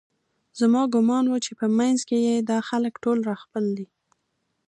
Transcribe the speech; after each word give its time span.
زما 0.59 0.81
ګومان 0.93 1.25
و 1.29 1.35
چې 1.45 1.51
په 1.59 1.65
منځ 1.77 1.99
کې 2.07 2.17
یې 2.27 2.35
دا 2.49 2.57
خلک 2.69 2.93
ټول 3.03 3.17
راخپل 3.31 3.65
دي 3.77 3.87